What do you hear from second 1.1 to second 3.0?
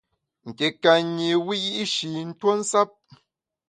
nyi wiyi’shi ntuo nsap.